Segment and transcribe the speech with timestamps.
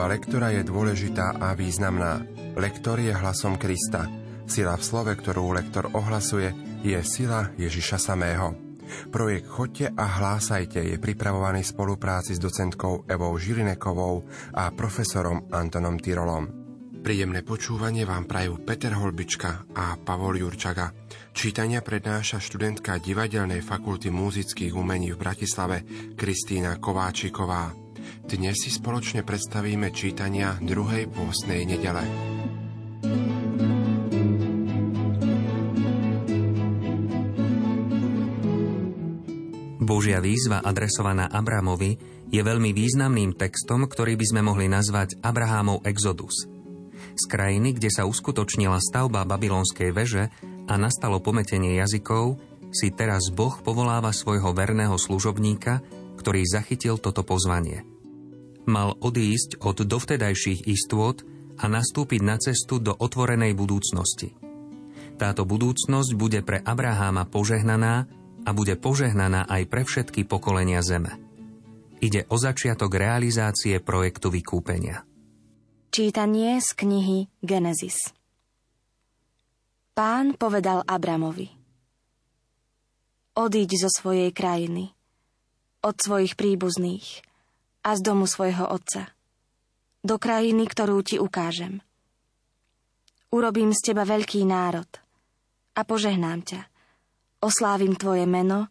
[0.00, 2.24] Služba lektora je dôležitá a významná.
[2.56, 4.08] Lektor je hlasom Krista.
[4.48, 8.56] Sila v slove, ktorú lektor ohlasuje, je sila Ježiša samého.
[9.12, 14.24] Projekt Chodte a hlásajte je pripravovaný v spolupráci s docentkou Evou Žilinekovou
[14.56, 16.48] a profesorom Antonom Tyrolom.
[17.04, 20.96] Príjemné počúvanie vám prajú Peter Holbička a Pavol Jurčaga.
[21.36, 25.84] Čítania prednáša študentka Divadelnej fakulty múzických umení v Bratislave
[26.16, 27.89] Kristýna Kováčiková.
[28.24, 32.04] Dnes si spoločne predstavíme čítania druhej pôstnej nedele.
[39.90, 41.98] Božia výzva adresovaná Abramovi
[42.30, 46.46] je veľmi významným textom, ktorý by sme mohli nazvať Abrahámov exodus.
[47.18, 50.30] Z krajiny, kde sa uskutočnila stavba babylonskej veže
[50.70, 52.38] a nastalo pometenie jazykov,
[52.70, 55.82] si teraz Boh povoláva svojho verného služobníka,
[56.22, 57.82] ktorý zachytil toto pozvanie.
[58.70, 61.26] Mal odísť od dovtedajších istôt
[61.58, 64.38] a nastúpiť na cestu do otvorenej budúcnosti.
[65.18, 68.06] Táto budúcnosť bude pre Abraháma požehnaná
[68.46, 71.18] a bude požehnaná aj pre všetky pokolenia zeme.
[71.98, 75.02] Ide o začiatok realizácie projektu vykúpenia.
[75.90, 78.14] Čítanie z knihy Genesis
[79.98, 81.50] Pán povedal Abramovi
[83.34, 84.94] Odíď zo svojej krajiny,
[85.82, 87.29] od svojich príbuzných
[87.80, 89.12] a z domu svojho otca,
[90.04, 91.80] do krajiny, ktorú ti ukážem.
[93.30, 94.88] Urobím z teba veľký národ
[95.78, 96.60] a požehnám ťa
[97.40, 98.68] oslávim Tvoje meno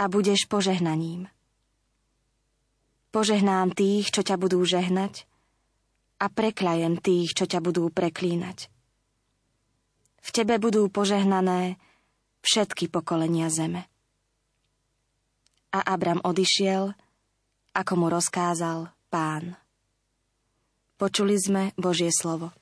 [0.00, 1.28] a budeš požehnaním.
[3.12, 5.28] Požehnám tých, čo ťa budú žehnať
[6.20, 8.72] a preklajem tých, čo ťa budú preklínať.
[10.20, 11.80] V tebe budú požehnané
[12.40, 13.88] všetky pokolenia zeme.
[15.74, 16.96] A Abram odišiel,
[17.74, 19.54] ako mu rozkázal pán.
[21.00, 22.52] Počuli sme Božie slovo.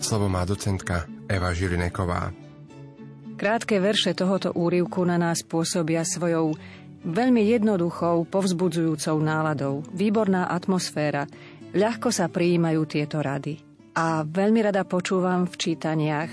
[0.00, 2.32] Slovo má docentka Eva Žilineková.
[3.40, 6.52] Krátke verše tohoto úrivku na nás pôsobia svojou
[7.00, 9.80] veľmi jednoduchou, povzbudzujúcou náladou.
[9.96, 11.24] Výborná atmosféra,
[11.72, 13.56] ľahko sa prijímajú tieto rady.
[13.96, 16.32] A veľmi rada počúvam v čítaniach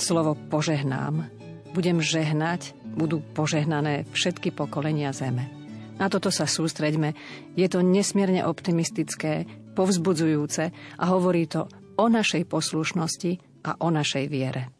[0.00, 1.28] slovo požehnám.
[1.76, 5.57] Budem žehnať, budú požehnané všetky pokolenia zeme.
[5.98, 7.14] Na toto sa sústreďme.
[7.58, 9.44] Je to nesmierne optimistické,
[9.74, 11.66] povzbudzujúce a hovorí to
[11.98, 14.78] o našej poslušnosti a o našej viere.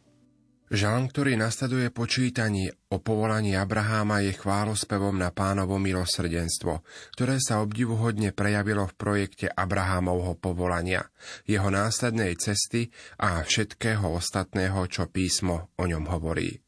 [0.69, 6.85] Žalm, ktorý nasleduje po čítaní o povolaní Abraháma je chválospevom na pánovo milosrdenstvo,
[7.17, 11.09] ktoré sa obdivuhodne prejavilo v projekte Abrahámovho povolania,
[11.49, 16.61] jeho následnej cesty a všetkého ostatného, čo písmo o ňom hovorí.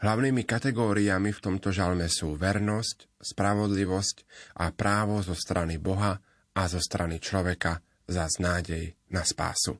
[0.00, 4.16] Hlavnými kategóriami v tomto žalme sú vernosť, spravodlivosť
[4.60, 6.16] a právo zo strany Boha
[6.56, 9.76] a zo strany človeka za nádej na spásu.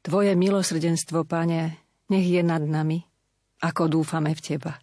[0.00, 3.04] Tvoje milosrdenstvo, Pane, nech je nad nami,
[3.60, 4.74] ako dúfame v Teba.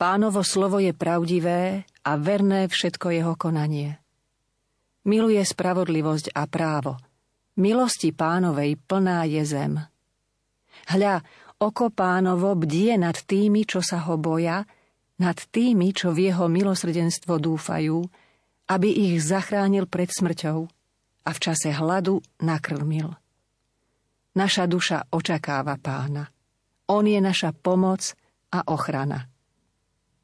[0.00, 4.00] Pánovo slovo je pravdivé a verné všetko jeho konanie.
[5.04, 6.96] Miluje spravodlivosť a právo.
[7.60, 9.76] Milosti pánovej plná je zem.
[10.88, 11.20] Hľa,
[11.60, 14.64] oko pánovo bdie nad tými, čo sa ho boja,
[15.20, 18.00] nad tými, čo v jeho milosrdenstvo dúfajú,
[18.72, 20.58] aby ich zachránil pred smrťou
[21.20, 23.12] a v čase hladu nakrmil.
[24.32, 26.24] Naša duša očakáva pána.
[26.88, 28.16] On je naša pomoc
[28.50, 29.28] a ochrana.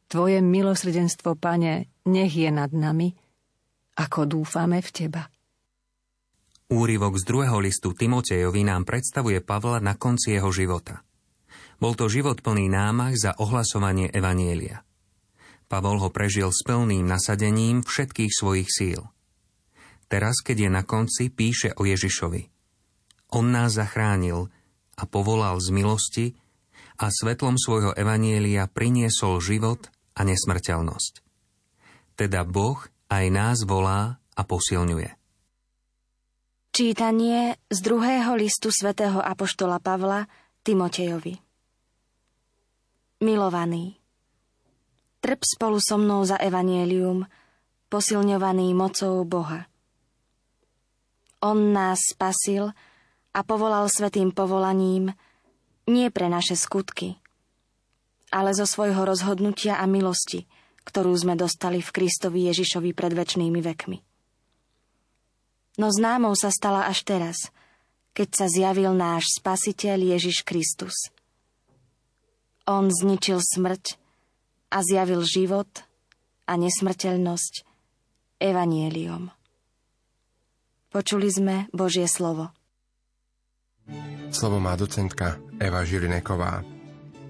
[0.07, 3.13] Tvoje milosrdenstvo, pane, nech je nad nami,
[3.99, 5.27] ako dúfame v Teba.
[6.67, 11.03] Úrivok z druhého listu Timotejovi nám predstavuje Pavla na konci jeho života.
[11.77, 14.85] Bol to život plný námach za ohlasovanie Evanielia.
[15.67, 19.03] Pavol ho prežil s plným nasadením všetkých svojich síl.
[20.07, 22.43] Teraz, keď je na konci, píše o Ježišovi–
[23.35, 24.47] on nás zachránil
[24.95, 26.27] a povolal z milosti
[26.97, 31.21] a svetlom svojho evanielia priniesol život a nesmrteľnosť.
[32.17, 32.81] Teda Boh
[33.11, 35.11] aj nás volá a posilňuje.
[36.73, 40.29] Čítanie z druhého listu svätého Apoštola Pavla
[40.61, 41.46] Timotejovi
[43.21, 43.97] Milovaný,
[45.25, 47.25] trp spolu so mnou za evanielium,
[47.89, 49.65] posilňovaný mocou Boha.
[51.41, 52.73] On nás spasil,
[53.37, 55.13] a povolal svetým povolaním
[55.85, 57.21] nie pre naše skutky,
[58.33, 60.49] ale zo svojho rozhodnutia a milosti,
[60.89, 63.99] ktorú sme dostali v Kristovi Ježišovi pred väčšnými vekmi.
[65.77, 67.53] No známou sa stala až teraz,
[68.17, 71.13] keď sa zjavil náš Spasiteľ Ježiš Kristus.
[72.67, 73.95] On zničil smrť
[74.75, 75.71] a zjavil život
[76.51, 77.63] a nesmrteľnosť
[78.43, 79.31] evanieliom.
[80.91, 82.51] Počuli sme Božie slovo.
[84.35, 86.67] Slovo má docentka Eva Žilineková.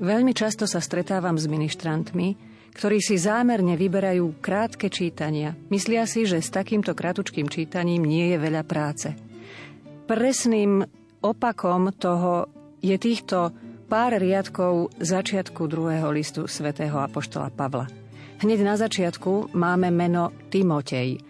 [0.01, 2.37] Veľmi často sa stretávam s ministrantmi,
[2.73, 5.57] ktorí si zámerne vyberajú krátke čítania.
[5.69, 9.13] Myslia si, že s takýmto kratučkým čítaním nie je veľa práce.
[10.05, 10.85] Presným
[11.25, 12.49] opakom toho
[12.81, 13.53] je týchto
[13.87, 17.87] pár riadkov začiatku druhého listu svätého Apoštola Pavla.
[18.43, 21.17] Hneď na začiatku máme meno Timotej–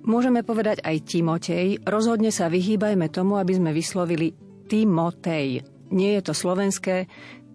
[0.00, 4.32] Môžeme povedať aj Timotej, rozhodne sa vyhýbajme tomu, aby sme vyslovili
[4.64, 5.60] Timotej.
[5.92, 7.04] Nie je to slovenské,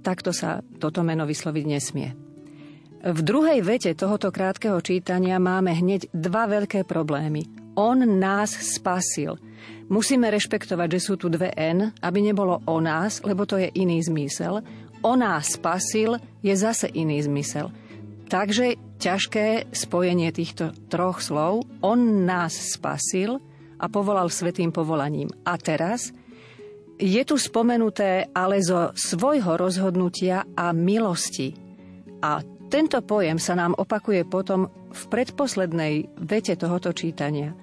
[0.06, 2.14] takto sa toto meno vysloviť nesmie.
[3.06, 7.50] V druhej vete tohoto krátkeho čítania máme hneď dva veľké problémy.
[7.78, 9.38] On nás spasil.
[9.86, 14.02] Musíme rešpektovať, že sú tu dve N, aby nebolo o nás, lebo to je iný
[14.02, 14.66] zmysel.
[15.06, 17.70] O nás spasil je zase iný zmysel.
[18.26, 21.70] Takže ťažké spojenie týchto troch slov.
[21.86, 23.38] On nás spasil
[23.78, 25.30] a povolal svetým povolaním.
[25.46, 26.10] A teraz
[26.98, 31.54] je tu spomenuté ale zo svojho rozhodnutia a milosti.
[32.26, 32.42] A
[32.74, 37.54] tento pojem sa nám opakuje potom v predposlednej vete tohoto čítania.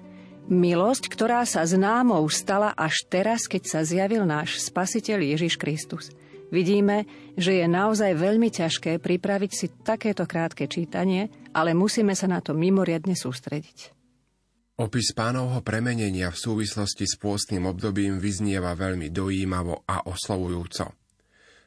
[0.51, 6.09] Milosť, ktorá sa známou stala až teraz, keď sa zjavil náš Spasiteľ Ježiš Kristus–
[6.53, 12.45] vidíme, že je naozaj veľmi ťažké pripraviť si takéto krátke čítanie, ale musíme sa na
[12.45, 13.89] to mimoriadne sústrediť.
[14.77, 21.02] Opis pánovho premenenia v súvislosti s pôstnym obdobím vyznieva veľmi dojímavo a oslovujúco.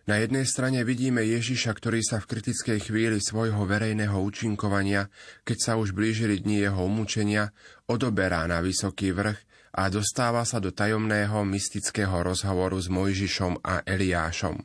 [0.06, 5.10] Na jednej strane vidíme Ježiša, ktorý sa v kritickej chvíli svojho verejného účinkovania,
[5.42, 7.50] keď sa už blížili dni jeho umúčenia,
[7.90, 9.34] odoberá na vysoký vrch
[9.74, 14.62] a dostáva sa do tajomného mystického rozhovoru s Mojžišom a Eliášom.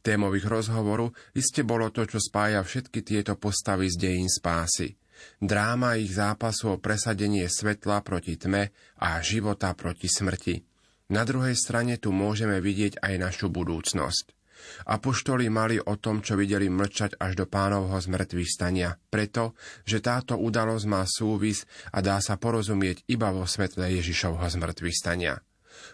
[0.00, 4.96] Témov ich rozhovoru iste bolo to, čo spája všetky tieto postavy z dejín spásy.
[5.36, 8.72] Dráma ich zápasu o presadenie svetla proti tme
[9.04, 10.64] a života proti smrti.
[11.12, 14.41] Na druhej strane tu môžeme vidieť aj našu budúcnosť.
[14.88, 19.54] Apoštoli mali o tom, čo videli mlčať až do pánovho zmrtvých stania, preto,
[19.86, 21.64] že táto udalosť má súvis
[21.94, 25.34] a dá sa porozumieť iba vo svetle Ježišovho zmrtvých stania.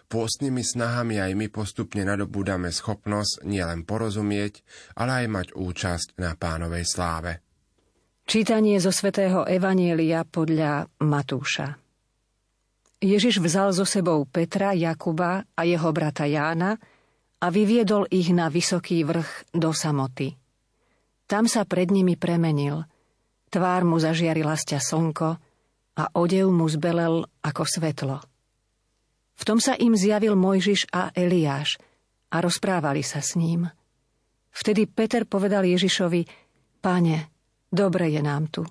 [0.09, 4.61] Pôstnymi snahami aj my postupne nadobúdame schopnosť nielen porozumieť,
[4.97, 7.31] ale aj mať účasť na pánovej sláve.
[8.29, 11.81] Čítanie zo svätého Evanielia podľa Matúša.
[12.99, 16.75] Ježiš vzal so sebou Petra, Jakuba a jeho brata Jána
[17.39, 20.35] a vyviedol ich na vysoký vrch do samoty.
[21.29, 22.83] Tam sa pred nimi premenil.
[23.49, 25.29] Tvár mu zažiarila sťa slnko
[25.99, 28.17] a odev mu zbelel ako svetlo.
[29.39, 31.79] V tom sa im zjavil Mojžiš a Eliáš
[32.35, 33.71] a rozprávali sa s ním.
[34.51, 36.21] Vtedy Peter povedal Ježišovi,
[36.83, 37.17] Pane,
[37.71, 38.67] dobre je nám tu.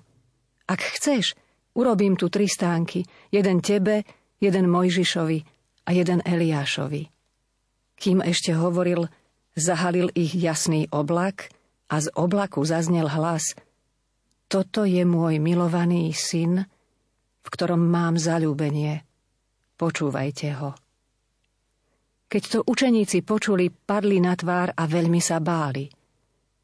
[0.69, 1.33] Ak chceš,
[1.73, 3.01] urobím tu tri stánky,
[3.33, 4.05] jeden tebe,
[4.37, 5.39] jeden Mojžišovi
[5.85, 7.18] a jeden Eliášovi.
[7.99, 9.11] Kým ešte hovoril,
[9.59, 11.51] zahalil ich jasný oblak
[11.91, 13.53] a z oblaku zaznel hlas
[14.47, 16.63] Toto je môj milovaný syn,
[17.43, 19.03] v ktorom mám zalúbenie–
[19.79, 20.75] počúvajte ho.
[22.29, 25.87] Keď to učeníci počuli, padli na tvár a veľmi sa báli.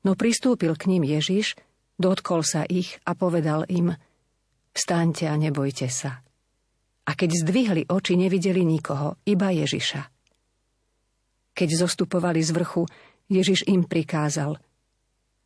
[0.05, 1.57] No pristúpil k ním Ježiš,
[1.97, 3.95] dotkol sa ich a povedal im,
[4.75, 6.21] vstaňte a nebojte sa.
[7.07, 10.14] A keď zdvihli oči, nevideli nikoho, iba Ježiša.
[11.55, 12.83] Keď zostupovali z vrchu,
[13.31, 14.59] Ježiš im prikázal,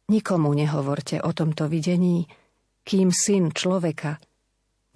[0.10, 2.26] nikomu nehovorte o tomto videní,
[2.82, 4.18] kým syn človeka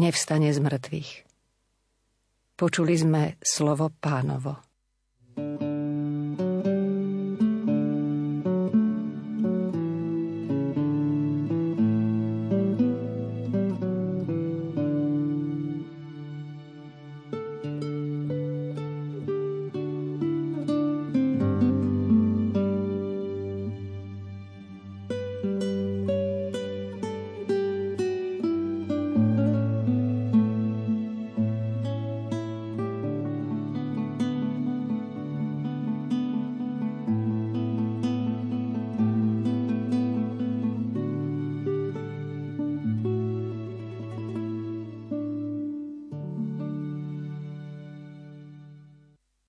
[0.02, 1.12] nevstane z mŕtvych.
[2.58, 4.73] Počuli sme slovo pánovo.